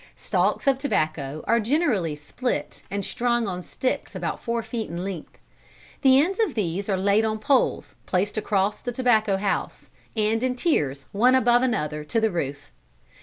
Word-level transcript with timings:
Stalks 0.15 0.65
of 0.65 0.79
tobacco 0.79 1.43
are 1.45 1.59
generally 1.59 2.15
split 2.15 2.81
and 2.89 3.05
strung 3.05 3.47
on 3.47 3.61
sticks 3.61 4.15
about 4.15 4.41
four 4.41 4.63
feet 4.63 4.89
in 4.89 5.03
length. 5.03 5.37
The 6.01 6.19
ends 6.19 6.39
of 6.39 6.55
these 6.55 6.89
are 6.89 6.97
laid 6.97 7.23
on 7.23 7.37
poles 7.37 7.93
placed 8.07 8.35
across 8.35 8.81
the 8.81 8.91
tobacco 8.91 9.37
house, 9.37 9.89
and 10.15 10.41
in 10.41 10.55
tiers 10.55 11.05
one 11.11 11.35
above 11.35 11.61
another, 11.61 12.03
to 12.05 12.19
the 12.19 12.31
roof. 12.31 12.71